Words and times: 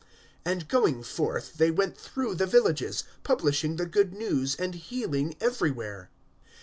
(6)And 0.47 0.67
going 0.67 1.03
forth, 1.03 1.59
they 1.59 1.69
went 1.69 1.95
through 1.95 2.33
the 2.33 2.47
villages, 2.47 3.03
publishing 3.21 3.75
the 3.75 3.85
good 3.85 4.13
news, 4.15 4.55
and 4.55 4.73
healing 4.73 5.35
everywhere. 5.39 6.09